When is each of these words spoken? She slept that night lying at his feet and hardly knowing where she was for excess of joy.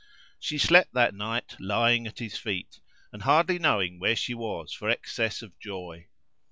She 0.39 0.57
slept 0.57 0.95
that 0.95 1.13
night 1.13 1.55
lying 1.59 2.07
at 2.07 2.17
his 2.17 2.35
feet 2.35 2.79
and 3.13 3.21
hardly 3.21 3.59
knowing 3.59 3.99
where 3.99 4.15
she 4.15 4.33
was 4.33 4.73
for 4.73 4.89
excess 4.89 5.43
of 5.43 5.59
joy. 5.59 6.07